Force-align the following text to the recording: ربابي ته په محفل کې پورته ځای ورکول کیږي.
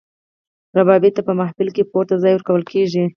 ربابي 0.77 1.09
ته 1.15 1.21
په 1.27 1.33
محفل 1.39 1.67
کې 1.75 1.89
پورته 1.91 2.15
ځای 2.23 2.33
ورکول 2.35 2.63
کیږي. 2.71 3.03